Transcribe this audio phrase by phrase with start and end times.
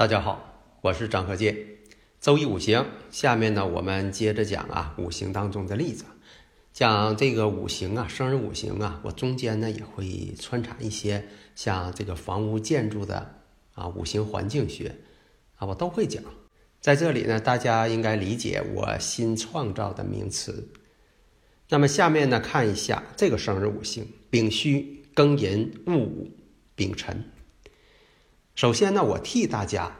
[0.00, 1.54] 大家好，我是张和建。
[2.22, 6.06] 周易五行，下面呢，我们接着讲啊，五行当中的例子。
[6.72, 13.42] 讲这个五行啊，生日五行啊，我中间呢也会穿插一些像这个房屋建筑的
[13.74, 14.96] 啊，五行环境学
[15.56, 16.24] 啊，我都会讲。
[16.80, 20.66] 在这里呢，大家应该理解我新创造的名词。
[21.68, 26.30] 那么下面呢，看一下这个生日五行：丙戌、庚寅、戊午、
[26.74, 27.22] 丙辰。
[28.60, 29.96] 首先呢，我替大家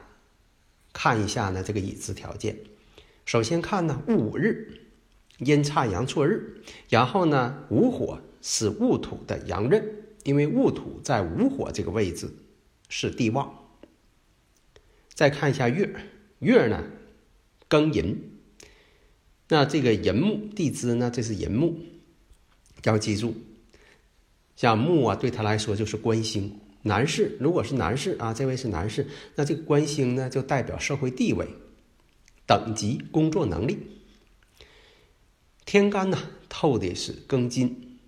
[0.93, 2.59] 看一下呢这个已知条件。
[3.25, 4.83] 首先看呢戊午日，
[5.39, 9.83] 阴差阳错日，然后呢午火是戊土的阳刃，
[10.25, 12.31] 因为戊土在午火这个位置
[12.91, 13.51] 是地旺。
[15.15, 15.91] 再看一下月，
[16.41, 16.85] 月呢
[17.67, 18.15] 庚寅，
[19.49, 21.79] 那这个寅木地支呢这是寅木，
[22.85, 23.33] 要记住，
[24.55, 26.60] 像木啊对他来说就是官星。
[26.83, 31.47] 男士，如果是男士啊，这位是男士，那这个官星呢，就代表社会地位、
[32.47, 33.79] 等级、工作能力。
[35.67, 37.99] 天干呢透的是庚金，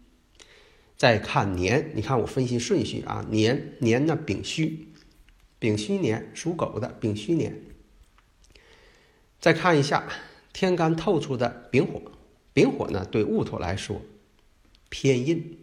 [0.96, 4.88] 再看年，你看我分析顺序啊，年年呢丙戌，
[5.58, 7.62] 丙戌年属狗的丙戌年。
[9.38, 10.08] 再看一下
[10.52, 12.00] 天干透出的丙火，
[12.54, 14.00] 丙火呢对戊土来说
[14.88, 15.58] 偏印，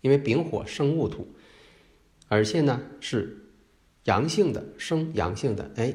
[0.00, 1.28] 因为丙火生戊土。
[2.34, 3.46] 而且呢是
[4.06, 5.94] 阳性的，生阳性的，哎，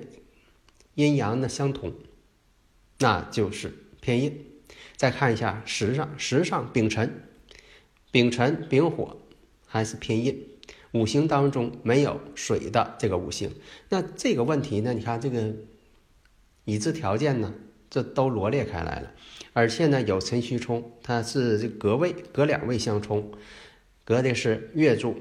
[0.96, 1.94] 阴阳呢相同，
[3.00, 4.46] 那就是偏印。
[4.96, 7.24] 再看一下时上，时上丙辰，
[8.10, 9.18] 丙辰丙火
[9.68, 10.48] 还是偏印。
[10.94, 13.52] 五行当中没有水的这个五行，
[13.90, 14.94] 那这个问题呢？
[14.94, 15.54] 你看这个
[16.64, 17.54] 已知条件呢，
[17.90, 19.12] 这都罗列开来了。
[19.52, 23.30] 而且呢有辰戌冲，它是这隔位，隔两位相冲，
[24.06, 25.18] 隔的是月柱。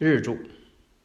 [0.00, 0.38] 日柱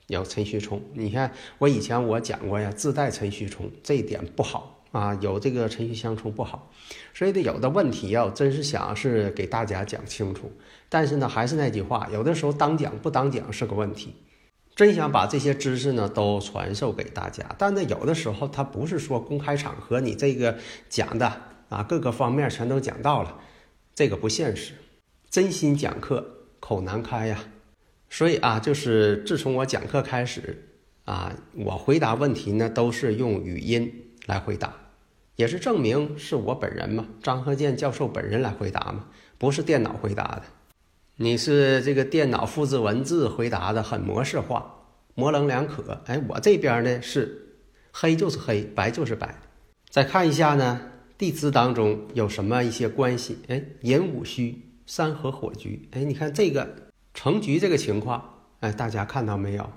[0.07, 6.71] 有辰戌冲，你看我以前我讲过呀，自带辰戌冲这一点不好啊，有这个辰戌相冲不好，
[7.13, 10.49] 所以呢有的问题要真是想是给大家讲清楚，
[10.87, 14.15] 但是呢还是那句话，有的时候当讲不当讲是个问题，
[14.77, 20.57] 真想把这些知识呢都传授给大家，但呢有的时候他不是说公开场合你这个
[20.87, 23.37] 讲的啊各个方面全都讲到了，
[23.93, 24.71] 这个不现实，
[25.29, 27.43] 真心讲课口难开呀。
[28.09, 30.67] 所以啊，就是自从我讲课开始
[31.03, 33.91] 啊，我回答问题呢都是用语音
[34.25, 34.73] 来回答，
[35.35, 39.07] 也是证明是我本人嘛，张鹤建教授本人来回答嘛，
[39.37, 40.43] 不是电脑回答的。
[41.17, 46.01] 你是这个电脑复制文字回答的，很模式化，模棱两可。
[46.05, 47.57] 哎，我这边呢是
[47.91, 49.41] 黑就是黑，白就是白。
[49.89, 50.81] 再看一下呢，
[51.17, 53.39] 地支当中有什么一些关系？
[53.47, 55.89] 哎，寅午戌三合火局。
[55.91, 56.84] 哎，你看这个。
[57.15, 59.67] 成局这个情况，哎，大家看到没有？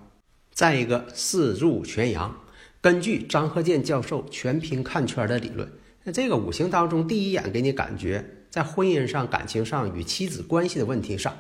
[0.50, 2.37] 再一个四柱全阳，
[2.81, 5.71] 根据张鹤建教授全凭看圈的理论，
[6.03, 11.38] 那这个五行当中，第一眼给你感觉，在婚姻上、感情上与妻子关系的问题上，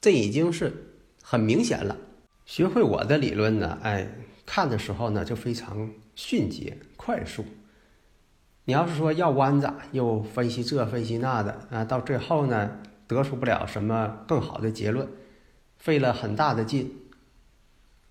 [0.00, 0.72] 这已经是
[1.22, 1.96] 很明显了。
[2.44, 4.10] 学会我的理论呢，哎，
[4.44, 7.44] 看的时候呢就非常迅捷快速。
[8.64, 15.06] 你要是说要弯子，又分析这分析那的啊，到最后呢，得出不了什么更好的结论。
[15.80, 16.94] 费了很大的劲，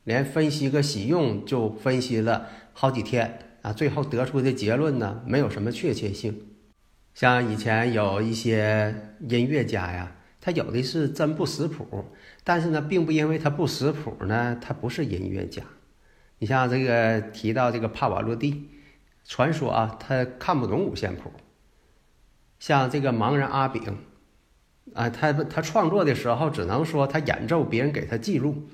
[0.04, 6.48] 连分析个喜用就分析了好几天啊，最后得出的结论呢，没有什么确切性。
[7.14, 12.06] 像以前有一些音乐家呀，他有的是真不识谱，
[12.44, 15.62] 但是呢，并不因为他不识谱呢，他不是音乐家。
[16.40, 18.68] 你像这个提到这个帕瓦罗蒂，
[19.26, 21.32] 传说啊，他看不懂五线谱。
[22.58, 23.96] 像这个盲人阿炳。
[24.94, 28.68] 啊，他他创作的时候只能说他演奏，别人给他记录，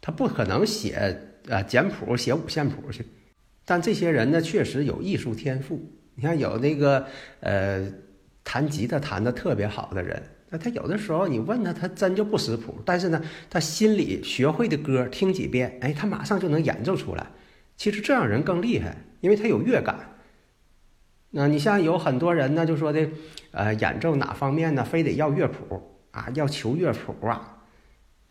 [0.00, 1.18] 他不可能写
[1.48, 3.04] 啊简谱写五线谱去。
[3.64, 5.80] 但这些人呢，确实有艺术天赋。
[6.14, 7.06] 你看有那个
[7.40, 7.86] 呃
[8.42, 17.26] 弹吉他弹的特别好的人，那他有的时候你问他，他真就不识谱，但是呢，他心里学会的歌听几遍，哎，他马上就能演奏出来。
[17.76, 19.96] 其实这样人更厉害，因为他有乐感。
[21.30, 23.08] 那你像有很多人呢，就说的，
[23.50, 27.58] 呃，演奏哪方面呢，非得要乐谱啊，要求乐谱啊，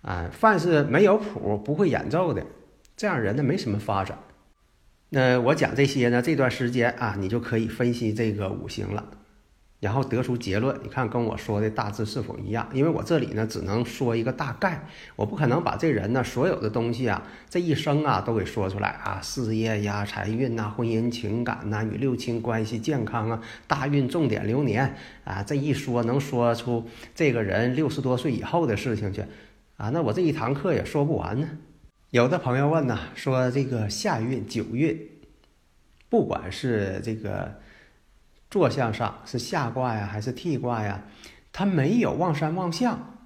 [0.02, 2.44] 啊，凡是没有谱不会演奏的，
[2.96, 4.18] 这样人呢没什么发展。
[5.10, 9.08] 那我讲这些呢，这段时间啊，你就可以分析这个五行了。
[9.80, 12.68] 然后得出结论，你看跟我说的大致是否一样？
[12.74, 14.84] 因为我这里呢只能说一个大概，
[15.16, 26.84] 我不可能把这人呢所有的东西啊，这一生啊都给说出来啊，事业呀、财运呐、婚姻情感呐、与六亲关系、健康啊、大运重点流年啊，这一说能说出
[27.14, 29.24] 这个人六十多岁以后的事情去
[29.78, 31.48] 啊，那我这一堂课也说不完呢。
[32.10, 35.00] 有的朋友问呢，说这个下运九运，
[36.10, 37.60] 不管是这个。
[38.58, 41.04] 坐向上是下卦呀，还是替卦呀？
[41.54, 43.20] 它没有望山望向，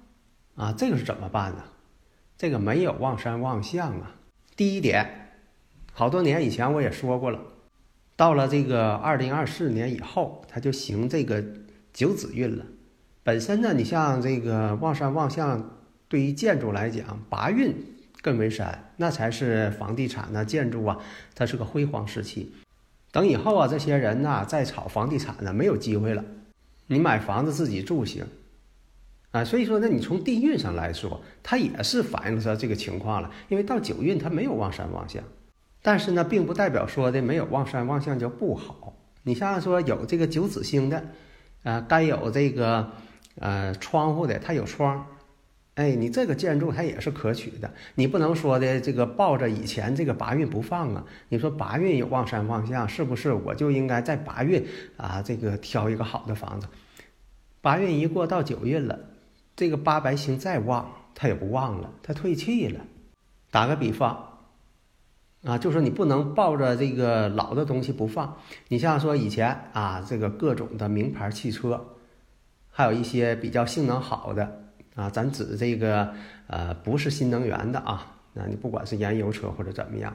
[0.56, 1.64] 啊，这个是怎么办呢？
[2.36, 4.14] 这个没有望山望向啊。
[4.54, 5.30] 第一点，
[5.94, 7.40] 好多年以前我也说过了，
[8.14, 11.42] 到了这个二零二四年以后，它就行这个
[11.94, 12.66] 九子运了。
[13.22, 15.78] 本身呢，你像这个望山望向，
[16.08, 17.74] 对于建筑来讲，八运
[18.20, 20.98] 更为山，那才是房地产呐、建筑啊，
[21.34, 22.52] 它是个辉煌时期。
[23.12, 26.24] 等以后啊，这些人呐，再炒房地产呢，没有机会了。
[26.86, 28.24] 你买房子自己住行，
[29.30, 33.30] 啊，所以说，呢你从地运上来说，它也是反映出这个情况了。
[33.48, 35.22] 因为到九运它没有望山望向，
[35.82, 38.94] 但是呢，并不代表说的没有望山望向就不好。
[39.22, 41.04] 你像说有这个九子星的，
[41.62, 42.90] 啊，该有这个
[43.38, 45.06] 呃窗户的，它有窗。
[45.74, 51.02] 哎，你这个建筑它也是可取的，你不能说的这个抱着以前这个八运不放啊。
[51.30, 54.62] 你说八运有望山望向，是不是我就应该在八运
[54.98, 56.66] 啊这个挑一个好的房子？
[57.62, 58.98] 八运一过到九运了，
[59.56, 62.80] 这个八白星再旺，它也不旺了，它退气了。
[63.50, 64.40] 打个比方
[65.44, 68.36] 啊，就说你不能抱着这个老的东西不放。
[68.68, 71.94] 你像说以前啊，这个各种的名牌汽车，
[72.70, 74.61] 还有一些比较性能好的。
[74.94, 76.12] 啊，咱指这个
[76.48, 80.14] 呃，不是新能源的啊，那你不管是燃油车或者怎么样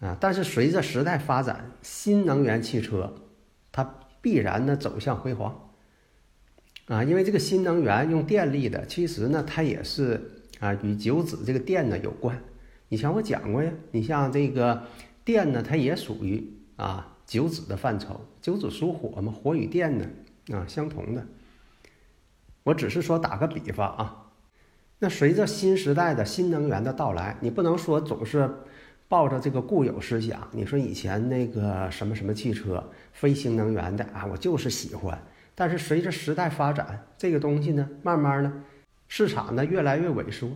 [0.00, 3.14] 啊，但是随着时代发展，新能源汽车
[3.70, 5.70] 它必然呢走向辉煌
[6.86, 10.20] 啊，因为这个新能源用电力的，其实呢它也是
[10.58, 12.36] 啊与九子这个电呢有关。
[12.88, 14.82] 以前我讲过呀，你像这个
[15.24, 20.04] 电呢，它也属于啊九子的范畴，九子属火嘛，火与电呢
[20.52, 21.24] 啊相同的。
[22.62, 24.26] 我只是说打个比方啊，
[24.98, 28.48] 那随着新时代的新能源的到来，你不能说总是
[29.08, 30.46] 抱着这个固有思想。
[30.52, 35.18] 你说以前那个什么什么汽车非新能源的啊，我就是喜欢。
[35.54, 38.52] 但是随着时代发展，这个东西呢，慢慢呢，
[39.08, 40.48] 市场呢越来越萎缩。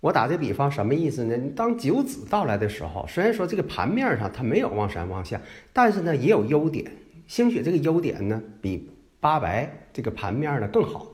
[0.00, 1.36] 我打这比方什么意思呢？
[1.54, 5.40] 当九子到来的时候，虽然说这个盘面上它没有望山望向，
[5.72, 6.90] 但是呢也有优点。
[7.28, 8.90] 兴许这个优点呢，比
[9.20, 11.06] 八白这个盘面呢更好。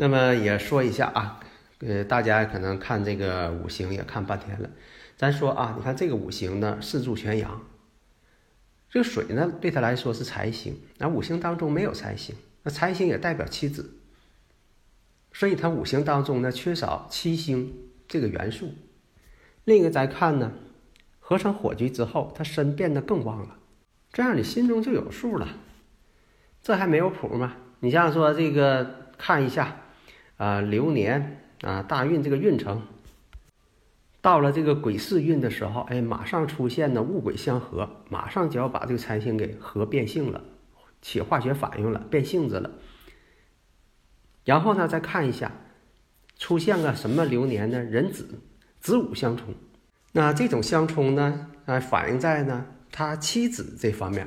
[0.00, 1.38] 那么也说一下啊，
[1.80, 4.70] 呃，大家可能看这个五行也看半天了，
[5.14, 7.60] 咱说啊，你看这个五行呢，四柱全阳，
[8.88, 13.98] 这个水呢对他来说是财星，那五行当中没有财星，那财星也代表妻子，
[15.34, 17.70] 所以他五行当中呢缺少七星
[18.08, 18.72] 这个元素。
[19.64, 20.52] 另一个再看呢，
[21.18, 23.58] 合成火局之后，他身变得更旺了，
[24.10, 25.46] 这样你心中就有数了。
[26.62, 27.58] 这还没有谱吗？
[27.80, 29.76] 你像说这个看一下。
[30.40, 32.80] 啊，流年啊，大运这个运程，
[34.22, 40.42] 到了这个癸巳运的时候，哎，马上出现呢戊癸相合，马上就要把这个财星给合变性了，
[41.02, 42.70] 起化学反应了，变性子了。
[44.46, 45.52] 然后呢，再看一下，
[46.38, 47.78] 出现个什么流年呢？
[47.78, 48.40] 壬子
[48.80, 49.54] 子午相冲，
[50.12, 54.26] 那这种相冲呢，啊，反映在呢他妻子这方面，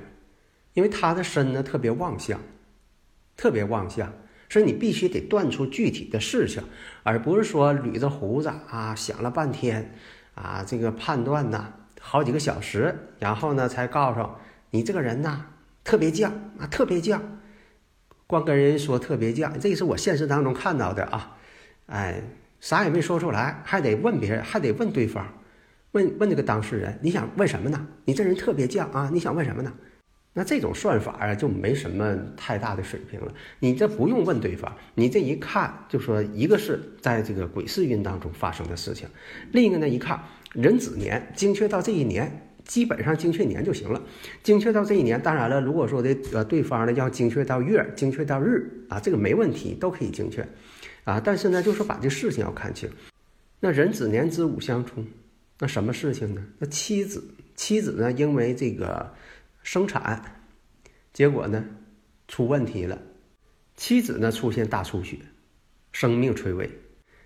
[0.75, 2.39] 因为他的身呢特别旺相，
[3.35, 4.13] 特别旺相。
[4.53, 6.61] 所以你必须得断出具体的事情，
[7.01, 9.95] 而不是说捋着胡子啊想了半天，
[10.35, 14.23] 啊这个判断呐好几个小时，然后呢才告诉
[14.69, 15.43] 你这个人呐
[15.83, 16.27] 特别犟
[16.59, 17.19] 啊特别犟，
[18.27, 21.35] 光跟人说特别犟，这是我现实当中看到的啊，
[21.87, 22.21] 哎
[22.59, 25.25] 啥也没说出来，还得问别人，还得问对方，
[25.93, 27.87] 问问这个当事人，你想问什么呢？
[28.05, 29.73] 你这人特别犟啊，你想问什么呢？
[30.35, 33.31] 那这种算法啊，就没什么太大的水平了。
[33.59, 39.07] 你这不用问对方，你这一看就说，一个是在这个癸巳运当中发生的事情，
[39.51, 40.19] 另一个呢，一看
[40.53, 44.01] 壬子年精确到这一年，基本上精确年就行了。
[44.41, 50.43] 精确到这一年，当然了，如果说的呃对方呢要精确到月，精确到日啊，这个没问题，都可以精确
[51.03, 51.21] 啊。
[51.23, 52.89] 但是呢，就是把这事情要看清。
[53.59, 55.05] 那壬子年子午相冲，
[55.59, 56.43] 那什么事情呢？
[56.57, 57.23] 那妻子
[57.55, 59.13] 妻子呢，因为这个。
[59.63, 60.43] 生产，
[61.13, 61.65] 结果呢
[62.27, 63.01] 出问题了，
[63.75, 65.17] 妻子呢出现大出血，
[65.91, 66.69] 生命垂危。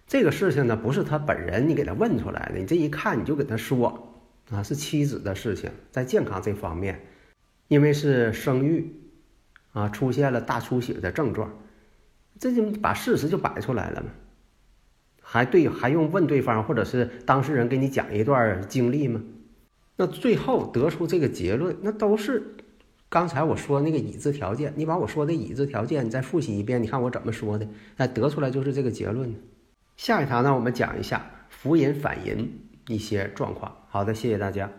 [0.07, 7.05] 这个事情呢不是他本人你给他问出来的，你这一看你就给他说啊是妻子的事情，在健康这方面，
[7.67, 8.93] 因为是生育
[9.73, 11.51] 啊出现了大出血的症状，
[12.39, 14.11] 这就把事实就摆出来了嘛。
[15.21, 19.21] 还对，还用问对方或者是当事人给你讲一段经历吗？
[19.97, 22.55] 那最后得出这个结论，那都是
[23.09, 24.71] 刚才我说那个已知条件。
[24.77, 27.67] 你把我说的已知条件你再复习一遍，你看我怎么说的？
[27.97, 29.35] 那，得出来就是这个结论。
[29.97, 33.75] 下一堂呢，我们讲一下浮盈反盈一些状况。
[33.89, 34.71] 好的，谢谢大家。